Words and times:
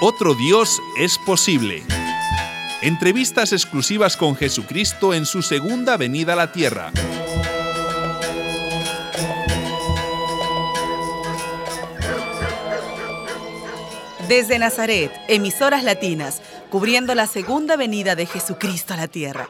Otro 0.00 0.36
Dios 0.36 0.80
es 0.96 1.18
posible. 1.18 1.82
Entrevistas 2.82 3.52
exclusivas 3.52 4.16
con 4.16 4.36
Jesucristo 4.36 5.12
en 5.12 5.26
su 5.26 5.42
segunda 5.42 5.96
venida 5.96 6.34
a 6.34 6.36
la 6.36 6.52
tierra. 6.52 6.92
Desde 14.28 14.60
Nazaret, 14.60 15.10
emisoras 15.26 15.82
latinas, 15.82 16.42
cubriendo 16.70 17.16
la 17.16 17.26
segunda 17.26 17.76
venida 17.76 18.14
de 18.14 18.26
Jesucristo 18.26 18.94
a 18.94 18.98
la 18.98 19.08
tierra. 19.08 19.48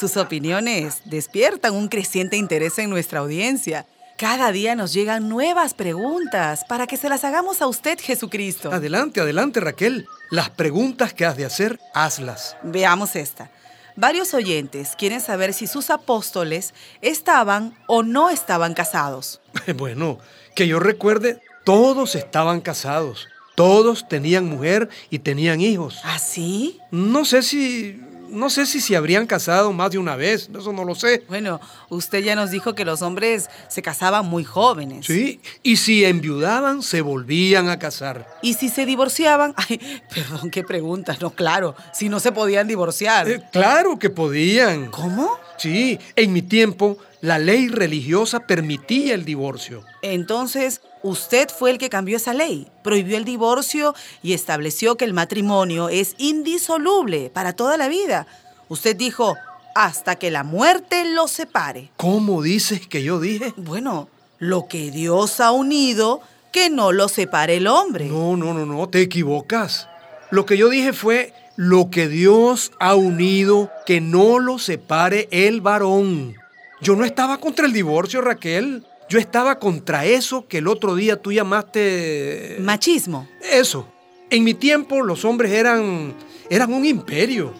Sus 0.00 0.16
opiniones 0.16 1.02
despiertan 1.04 1.72
un 1.72 1.86
creciente 1.86 2.36
interés 2.36 2.80
en 2.80 2.90
nuestra 2.90 3.20
audiencia. 3.20 3.86
Cada 4.16 4.52
día 4.52 4.76
nos 4.76 4.92
llegan 4.92 5.28
nuevas 5.28 5.74
preguntas 5.74 6.64
para 6.68 6.86
que 6.86 6.96
se 6.96 7.08
las 7.08 7.24
hagamos 7.24 7.60
a 7.60 7.66
usted, 7.66 7.98
Jesucristo. 8.00 8.70
Adelante, 8.70 9.20
adelante, 9.20 9.58
Raquel. 9.58 10.06
Las 10.30 10.50
preguntas 10.50 11.12
que 11.12 11.24
has 11.24 11.36
de 11.36 11.44
hacer, 11.44 11.80
hazlas. 11.94 12.56
Veamos 12.62 13.16
esta. 13.16 13.50
Varios 13.96 14.32
oyentes 14.32 14.94
quieren 14.96 15.20
saber 15.20 15.52
si 15.52 15.66
sus 15.66 15.90
apóstoles 15.90 16.74
estaban 17.00 17.76
o 17.88 18.04
no 18.04 18.30
estaban 18.30 18.74
casados. 18.74 19.40
Bueno, 19.76 20.20
que 20.54 20.68
yo 20.68 20.78
recuerde, 20.78 21.40
todos 21.64 22.14
estaban 22.14 22.60
casados. 22.60 23.26
Todos 23.56 24.08
tenían 24.08 24.44
mujer 24.44 24.88
y 25.10 25.20
tenían 25.20 25.60
hijos. 25.60 26.00
¿Ah, 26.04 26.20
sí? 26.20 26.78
No 26.92 27.24
sé 27.24 27.42
si 27.42 28.00
no 28.28 28.50
sé 28.50 28.66
si 28.66 28.80
se 28.80 28.96
habrían 28.96 29.26
casado 29.26 29.72
más 29.72 29.90
de 29.90 29.98
una 29.98 30.16
vez, 30.16 30.48
eso 30.56 30.72
no 30.72 30.84
lo 30.84 30.94
sé. 30.94 31.24
Bueno, 31.28 31.60
usted 31.88 32.22
ya 32.22 32.34
nos 32.34 32.50
dijo 32.50 32.74
que 32.74 32.84
los 32.84 33.02
hombres 33.02 33.48
se 33.68 33.82
casaban 33.82 34.26
muy 34.26 34.44
jóvenes. 34.44 35.06
Sí, 35.06 35.40
y 35.62 35.76
si 35.76 36.04
enviudaban, 36.04 36.82
se 36.82 37.00
volvían 37.00 37.68
a 37.68 37.78
casar. 37.78 38.28
¿Y 38.42 38.54
si 38.54 38.68
se 38.68 38.86
divorciaban? 38.86 39.54
Ay, 39.68 39.80
perdón, 40.12 40.50
qué 40.50 40.62
pregunta. 40.64 41.16
No, 41.20 41.30
claro, 41.30 41.74
si 41.92 42.08
no 42.08 42.20
se 42.20 42.32
podían 42.32 42.66
divorciar. 42.68 43.28
Eh, 43.28 43.42
claro 43.52 43.98
que 43.98 44.10
podían. 44.10 44.90
¿Cómo? 44.90 45.38
Sí, 45.56 45.98
en 46.16 46.32
mi 46.32 46.42
tiempo 46.42 46.98
la 47.20 47.38
ley 47.38 47.68
religiosa 47.68 48.40
permitía 48.40 49.14
el 49.14 49.24
divorcio. 49.24 49.82
Entonces, 50.02 50.82
usted 51.02 51.48
fue 51.48 51.70
el 51.70 51.78
que 51.78 51.88
cambió 51.88 52.16
esa 52.16 52.34
ley, 52.34 52.68
prohibió 52.82 53.16
el 53.16 53.24
divorcio 53.24 53.94
y 54.22 54.34
estableció 54.34 54.96
que 54.96 55.04
el 55.06 55.14
matrimonio 55.14 55.88
es 55.88 56.14
indisoluble 56.18 57.30
para 57.30 57.54
toda 57.54 57.76
la 57.76 57.88
vida. 57.88 58.26
Usted 58.68 58.96
dijo, 58.96 59.36
hasta 59.74 60.16
que 60.16 60.30
la 60.30 60.44
muerte 60.44 61.04
los 61.04 61.30
separe. 61.30 61.90
¿Cómo 61.96 62.42
dices 62.42 62.86
que 62.86 63.02
yo 63.02 63.20
dije? 63.20 63.52
Bueno, 63.56 64.08
lo 64.38 64.68
que 64.68 64.90
Dios 64.90 65.40
ha 65.40 65.50
unido, 65.52 66.20
que 66.52 66.70
no 66.70 66.92
lo 66.92 67.08
separe 67.08 67.56
el 67.56 67.66
hombre. 67.66 68.06
No, 68.06 68.36
no, 68.36 68.54
no, 68.54 68.66
no, 68.66 68.88
te 68.88 69.00
equivocas. 69.00 69.88
Lo 70.34 70.46
que 70.46 70.56
yo 70.56 70.68
dije 70.68 70.92
fue 70.92 71.32
lo 71.54 71.90
que 71.90 72.08
Dios 72.08 72.72
ha 72.80 72.96
unido, 72.96 73.70
que 73.86 74.00
no 74.00 74.40
lo 74.40 74.58
separe 74.58 75.28
el 75.30 75.60
varón. 75.60 76.34
Yo 76.80 76.96
no 76.96 77.04
estaba 77.04 77.38
contra 77.38 77.66
el 77.66 77.72
divorcio, 77.72 78.20
Raquel. 78.20 78.84
Yo 79.08 79.20
estaba 79.20 79.60
contra 79.60 80.06
eso 80.06 80.48
que 80.48 80.58
el 80.58 80.66
otro 80.66 80.96
día 80.96 81.22
tú 81.22 81.30
llamaste... 81.30 82.56
Machismo. 82.58 83.28
Eso. 83.48 83.86
En 84.28 84.42
mi 84.42 84.54
tiempo 84.54 85.02
los 85.02 85.24
hombres 85.24 85.52
eran, 85.52 86.14
eran 86.50 86.72
un 86.72 86.84
imperio. 86.84 87.52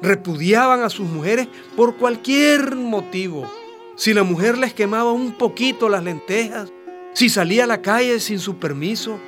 Repudiaban 0.00 0.84
a 0.84 0.90
sus 0.90 1.08
mujeres 1.08 1.48
por 1.74 1.96
cualquier 1.96 2.76
motivo. 2.76 3.50
Si 3.96 4.14
la 4.14 4.22
mujer 4.22 4.56
les 4.56 4.72
quemaba 4.72 5.10
un 5.10 5.32
poquito 5.32 5.88
las 5.88 6.04
lentejas, 6.04 6.70
si 7.12 7.28
salía 7.28 7.64
a 7.64 7.66
la 7.66 7.82
calle 7.82 8.20
sin 8.20 8.38
su 8.38 8.58
permiso, 8.58 9.18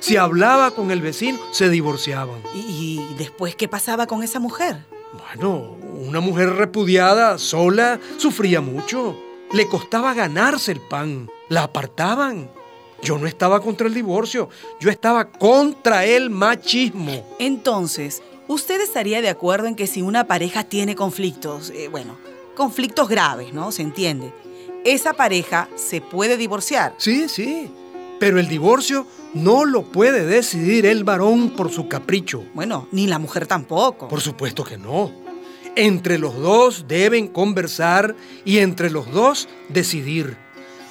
si 0.00 0.16
hablaba 0.16 0.70
con 0.72 0.90
el 0.90 1.00
vecino, 1.00 1.38
se 1.52 1.68
divorciaban. 1.68 2.40
¿Y, 2.54 2.58
y 3.10 3.14
después 3.18 3.56
qué 3.56 3.68
pasaba 3.68 4.06
con 4.06 4.22
esa 4.22 4.40
mujer? 4.40 4.84
Bueno, 5.12 5.76
una 6.06 6.20
mujer 6.20 6.50
repudiada, 6.54 7.38
sola, 7.38 8.00
sufría 8.18 8.60
mucho. 8.60 9.16
Le 9.52 9.66
costaba 9.68 10.14
ganarse 10.14 10.72
el 10.72 10.80
pan. 10.80 11.30
La 11.48 11.64
apartaban. 11.64 12.50
Yo 13.02 13.18
no 13.18 13.26
estaba 13.26 13.60
contra 13.60 13.86
el 13.86 13.94
divorcio, 13.94 14.48
yo 14.80 14.90
estaba 14.90 15.30
contra 15.30 16.04
el 16.04 16.30
machismo. 16.30 17.26
Entonces, 17.38 18.22
¿usted 18.48 18.80
estaría 18.80 19.20
de 19.20 19.28
acuerdo 19.28 19.66
en 19.66 19.76
que 19.76 19.86
si 19.86 20.02
una 20.02 20.26
pareja 20.26 20.64
tiene 20.64 20.96
conflictos, 20.96 21.70
eh, 21.70 21.88
bueno, 21.88 22.16
conflictos 22.54 23.08
graves, 23.08 23.52
¿no? 23.52 23.70
Se 23.70 23.82
entiende. 23.82 24.32
Esa 24.84 25.12
pareja 25.12 25.68
se 25.76 26.00
puede 26.00 26.36
divorciar. 26.36 26.94
Sí, 26.96 27.28
sí. 27.28 27.70
Pero 28.18 28.40
el 28.40 28.48
divorcio 28.48 29.06
no 29.34 29.64
lo 29.64 29.84
puede 29.84 30.24
decidir 30.24 30.86
el 30.86 31.04
varón 31.04 31.50
por 31.50 31.70
su 31.70 31.88
capricho. 31.88 32.44
Bueno, 32.54 32.88
ni 32.92 33.06
la 33.06 33.18
mujer 33.18 33.46
tampoco. 33.46 34.08
Por 34.08 34.20
supuesto 34.20 34.64
que 34.64 34.78
no. 34.78 35.12
Entre 35.76 36.18
los 36.18 36.34
dos 36.36 36.86
deben 36.88 37.28
conversar 37.28 38.16
y 38.44 38.58
entre 38.58 38.90
los 38.90 39.10
dos 39.12 39.48
decidir. 39.68 40.36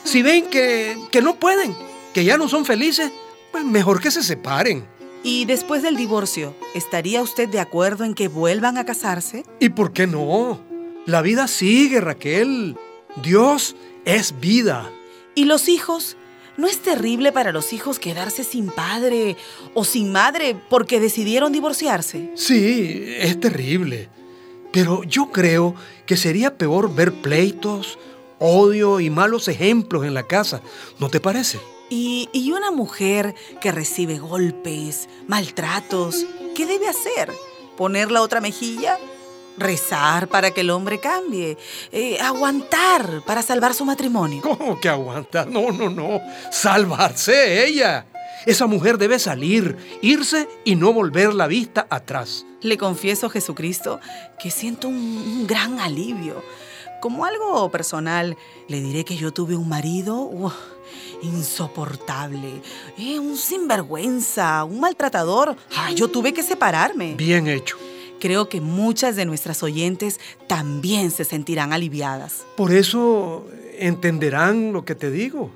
Si 0.04 0.22
ven 0.22 0.46
que, 0.50 0.96
que 1.12 1.24
no 1.24 1.40
pueden, 1.40 1.76
que 2.14 2.24
ya 2.24 2.38
no 2.38 2.48
son 2.48 2.66
felices, 2.66 3.12
pues 3.52 3.66
mejor 3.66 4.00
que 4.00 4.12
se 4.12 4.22
separen. 4.22 4.86
¿Y 5.24 5.46
después 5.46 5.82
del 5.82 5.98
divorcio, 5.98 6.56
estaría 6.76 7.24
usted 7.24 7.50
de 7.50 7.60
acuerdo 7.60 8.04
en 8.04 8.14
que 8.14 8.28
vuelvan 8.28 8.78
a 8.78 8.86
casarse? 8.86 9.44
¿Y 9.60 9.70
por 9.70 9.92
qué 9.92 10.06
no? 10.06 10.62
La 11.08 11.24
vida 11.24 11.48
sigue, 11.48 12.00
Raquel. 12.00 12.78
Dios 13.24 13.76
es 14.06 14.40
vida. 14.40 14.92
¿Y 15.34 15.46
los 15.46 15.68
hijos? 15.68 16.16
¿No 16.58 16.68
es 16.68 16.82
terrible 16.82 17.32
para 17.32 17.52
los 17.52 17.74
hijos 17.74 18.00
quedarse 18.00 18.44
sin 18.44 18.68
padre 18.68 19.36
o 19.74 19.84
sin 19.84 20.12
madre 20.12 20.56
porque 20.70 21.00
decidieron 21.00 21.52
divorciarse? 21.52 22.32
Sí, 22.36 23.04
es 23.20 23.40
terrible. 23.40 24.10
Pero 24.72 25.04
yo 25.04 25.32
creo 25.32 25.76
que 26.06 26.18
sería 26.18 26.58
peor 26.58 26.94
ver 26.94 27.14
pleitos, 27.22 27.98
odio 28.40 29.00
y 29.00 29.10
malos 29.10 29.48
ejemplos 29.48 30.06
en 30.06 30.14
la 30.14 30.24
casa. 30.24 30.62
¿No 31.00 31.10
te 31.10 31.20
parece? 31.20 31.60
¿Y, 31.90 32.30
y 32.34 32.52
una 32.52 32.72
mujer 32.72 33.36
que 33.62 33.72
recibe 33.72 34.18
golpes, 34.18 35.08
maltratos, 35.28 36.26
qué 36.56 36.66
debe 36.66 36.88
hacer? 36.88 37.32
¿Poner 37.78 38.12
la 38.12 38.22
otra 38.22 38.42
mejilla? 38.42 38.98
Rezar 39.58 40.28
para 40.28 40.52
que 40.52 40.62
el 40.62 40.70
hombre 40.70 41.00
cambie, 41.00 41.58
eh, 41.92 42.20
aguantar 42.20 43.24
para 43.26 43.42
salvar 43.42 43.74
su 43.74 43.86
matrimonio. 43.86 44.42
¿Cómo 44.42 44.80
que 44.80 44.90
aguantar? 44.90 45.48
No, 45.48 45.72
no, 45.72 45.90
no. 45.90 46.22
Salvarse 46.52 47.66
ella. 47.66 48.06
Esa 48.46 48.68
mujer 48.68 48.98
debe 48.98 49.18
salir, 49.18 49.76
irse 50.02 50.48
y 50.64 50.76
no 50.76 50.94
volver 50.94 51.34
la 51.34 51.48
vista 51.48 51.88
atrás. 51.90 52.46
Le 52.62 52.78
confieso, 52.78 53.30
Jesucristo, 53.30 54.00
que 54.38 54.52
siento 54.52 54.88
un, 54.88 54.96
un 54.96 55.48
gran 55.48 55.80
alivio. 55.80 56.44
Como 57.02 57.26
algo 57.26 57.70
personal, 57.72 58.38
le 58.68 58.82
diré 58.82 59.04
que 59.04 59.16
yo 59.16 59.32
tuve 59.32 59.56
un 59.56 59.70
marido 59.70 60.16
uh, 60.22 60.52
insoportable, 61.22 62.62
eh, 62.98 63.20
un 63.20 63.38
sinvergüenza, 63.38 64.64
un 64.64 64.80
maltratador. 64.80 65.56
Ah, 65.76 65.92
yo 65.92 66.08
tuve 66.08 66.34
que 66.34 66.44
separarme. 66.44 67.16
Bien 67.16 67.48
hecho. 67.48 67.78
Creo 68.26 68.50
que 68.50 68.60
muchas 68.60 69.16
de 69.16 69.24
nuestras 69.26 69.62
oyentes 69.62 70.20
también 70.48 71.12
se 71.12 71.26
sentirán 71.26 71.74
aliviadas. 71.74 72.44
Por 72.58 72.74
eso 72.74 73.46
entenderán 73.78 74.74
lo 74.74 74.84
que 74.84 74.96
te 74.96 75.12
digo. 75.12 75.52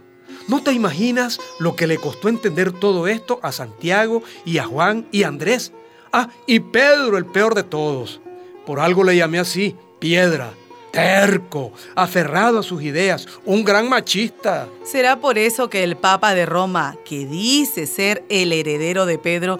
¿No 0.47 0.61
te 0.61 0.71
imaginas 0.71 1.39
lo 1.57 1.75
que 1.75 1.87
le 1.87 1.97
costó 1.97 2.29
entender 2.29 2.71
todo 2.71 3.07
esto 3.07 3.39
a 3.41 3.51
Santiago 3.51 4.21
y 4.45 4.59
a 4.59 4.65
Juan 4.65 5.07
y 5.11 5.23
a 5.23 5.29
Andrés? 5.29 5.71
Ah, 6.13 6.29
y 6.45 6.59
Pedro, 6.59 7.17
el 7.17 7.25
peor 7.25 7.55
de 7.55 7.63
todos. 7.63 8.21
Por 8.67 8.79
algo 8.79 9.03
le 9.03 9.17
llamé 9.17 9.39
así, 9.39 9.75
piedra, 9.97 10.53
terco, 10.91 11.71
aferrado 11.95 12.59
a 12.59 12.63
sus 12.63 12.83
ideas, 12.83 13.27
un 13.45 13.63
gran 13.63 13.89
machista. 13.89 14.67
¿Será 14.83 15.19
por 15.19 15.39
eso 15.39 15.71
que 15.71 15.83
el 15.83 15.97
Papa 15.97 16.35
de 16.35 16.45
Roma, 16.45 16.97
que 17.03 17.25
dice 17.25 17.87
ser 17.87 18.23
el 18.29 18.53
heredero 18.53 19.07
de 19.07 19.17
Pedro, 19.17 19.57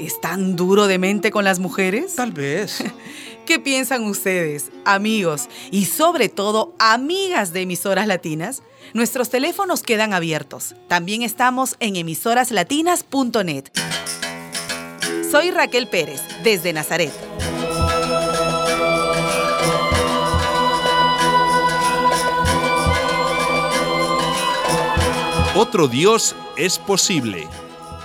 es 0.00 0.20
tan 0.20 0.56
duro 0.56 0.86
de 0.86 0.98
mente 0.98 1.30
con 1.30 1.44
las 1.44 1.58
mujeres? 1.58 2.16
Tal 2.16 2.32
vez. 2.32 2.82
¿Qué 3.46 3.58
piensan 3.58 4.04
ustedes, 4.04 4.70
amigos 4.84 5.48
y 5.70 5.86
sobre 5.86 6.28
todo 6.28 6.74
amigas 6.78 7.52
de 7.52 7.62
emisoras 7.62 8.06
latinas? 8.06 8.62
Nuestros 8.94 9.28
teléfonos 9.28 9.82
quedan 9.82 10.14
abiertos. 10.14 10.74
También 10.88 11.22
estamos 11.22 11.76
en 11.80 11.96
emisoraslatinas.net. 11.96 13.64
Soy 15.30 15.50
Raquel 15.50 15.88
Pérez, 15.88 16.22
desde 16.42 16.72
Nazaret. 16.72 17.12
Otro 25.54 25.88
Dios 25.88 26.34
es 26.56 26.78
posible. 26.78 27.46